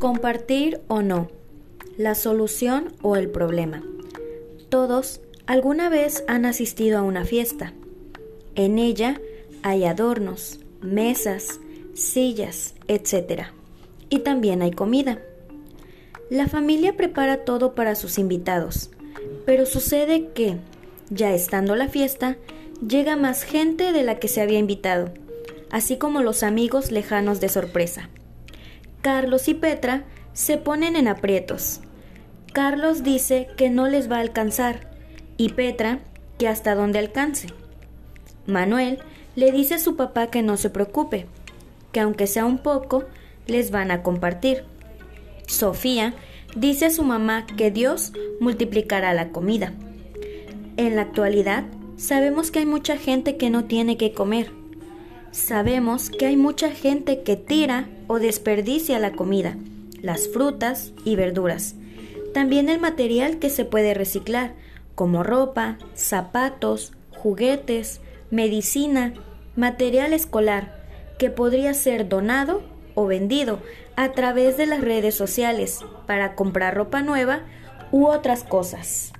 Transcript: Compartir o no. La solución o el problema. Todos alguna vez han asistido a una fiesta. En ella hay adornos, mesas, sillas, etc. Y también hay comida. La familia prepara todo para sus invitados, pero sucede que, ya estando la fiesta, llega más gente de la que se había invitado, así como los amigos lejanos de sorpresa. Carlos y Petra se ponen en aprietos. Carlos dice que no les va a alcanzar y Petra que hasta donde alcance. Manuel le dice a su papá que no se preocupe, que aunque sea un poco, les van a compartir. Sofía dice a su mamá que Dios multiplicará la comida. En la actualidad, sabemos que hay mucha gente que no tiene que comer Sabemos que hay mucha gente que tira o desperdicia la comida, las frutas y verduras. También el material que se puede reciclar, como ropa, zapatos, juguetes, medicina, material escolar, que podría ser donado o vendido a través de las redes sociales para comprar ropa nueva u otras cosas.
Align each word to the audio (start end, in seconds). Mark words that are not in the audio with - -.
Compartir 0.00 0.80
o 0.88 1.02
no. 1.02 1.28
La 1.98 2.14
solución 2.14 2.94
o 3.02 3.16
el 3.16 3.28
problema. 3.28 3.82
Todos 4.70 5.20
alguna 5.44 5.90
vez 5.90 6.24
han 6.26 6.46
asistido 6.46 6.98
a 6.98 7.02
una 7.02 7.26
fiesta. 7.26 7.74
En 8.54 8.78
ella 8.78 9.20
hay 9.62 9.84
adornos, 9.84 10.58
mesas, 10.80 11.60
sillas, 11.92 12.76
etc. 12.88 13.48
Y 14.08 14.20
también 14.20 14.62
hay 14.62 14.70
comida. 14.70 15.20
La 16.30 16.48
familia 16.48 16.96
prepara 16.96 17.44
todo 17.44 17.74
para 17.74 17.94
sus 17.94 18.16
invitados, 18.16 18.90
pero 19.44 19.66
sucede 19.66 20.28
que, 20.32 20.56
ya 21.10 21.34
estando 21.34 21.76
la 21.76 21.88
fiesta, 21.88 22.38
llega 22.80 23.16
más 23.16 23.42
gente 23.42 23.92
de 23.92 24.02
la 24.02 24.18
que 24.18 24.28
se 24.28 24.40
había 24.40 24.60
invitado, 24.60 25.12
así 25.70 25.98
como 25.98 26.22
los 26.22 26.42
amigos 26.42 26.90
lejanos 26.90 27.38
de 27.40 27.50
sorpresa. 27.50 28.08
Carlos 29.02 29.48
y 29.48 29.54
Petra 29.54 30.04
se 30.34 30.58
ponen 30.58 30.94
en 30.94 31.08
aprietos. 31.08 31.80
Carlos 32.52 33.02
dice 33.02 33.48
que 33.56 33.70
no 33.70 33.88
les 33.88 34.10
va 34.10 34.16
a 34.16 34.20
alcanzar 34.20 34.90
y 35.38 35.50
Petra 35.50 36.00
que 36.38 36.48
hasta 36.48 36.74
donde 36.74 36.98
alcance. 36.98 37.48
Manuel 38.46 38.98
le 39.36 39.52
dice 39.52 39.74
a 39.74 39.78
su 39.78 39.96
papá 39.96 40.26
que 40.26 40.42
no 40.42 40.58
se 40.58 40.68
preocupe, 40.68 41.26
que 41.92 42.00
aunque 42.00 42.26
sea 42.26 42.44
un 42.44 42.58
poco, 42.58 43.04
les 43.46 43.70
van 43.70 43.90
a 43.90 44.02
compartir. 44.02 44.64
Sofía 45.46 46.12
dice 46.54 46.86
a 46.86 46.90
su 46.90 47.02
mamá 47.02 47.46
que 47.46 47.70
Dios 47.70 48.12
multiplicará 48.38 49.14
la 49.14 49.30
comida. 49.30 49.72
En 50.76 50.96
la 50.96 51.02
actualidad, 51.02 51.64
sabemos 51.96 52.50
que 52.50 52.58
hay 52.60 52.66
mucha 52.66 52.98
gente 52.98 53.38
que 53.38 53.48
no 53.48 53.64
tiene 53.64 53.96
que 53.96 54.12
comer 54.12 54.59
Sabemos 55.32 56.10
que 56.10 56.26
hay 56.26 56.36
mucha 56.36 56.70
gente 56.70 57.22
que 57.22 57.36
tira 57.36 57.88
o 58.08 58.18
desperdicia 58.18 58.98
la 58.98 59.12
comida, 59.12 59.56
las 60.02 60.28
frutas 60.28 60.92
y 61.04 61.14
verduras. 61.14 61.76
También 62.34 62.68
el 62.68 62.80
material 62.80 63.38
que 63.38 63.48
se 63.48 63.64
puede 63.64 63.94
reciclar, 63.94 64.54
como 64.96 65.22
ropa, 65.22 65.78
zapatos, 65.94 66.92
juguetes, 67.10 68.00
medicina, 68.30 69.14
material 69.54 70.12
escolar, 70.12 70.84
que 71.18 71.30
podría 71.30 71.74
ser 71.74 72.08
donado 72.08 72.62
o 72.94 73.06
vendido 73.06 73.60
a 73.94 74.12
través 74.12 74.56
de 74.56 74.66
las 74.66 74.80
redes 74.80 75.14
sociales 75.14 75.80
para 76.06 76.34
comprar 76.34 76.74
ropa 76.74 77.02
nueva 77.02 77.42
u 77.92 78.06
otras 78.06 78.42
cosas. 78.42 79.12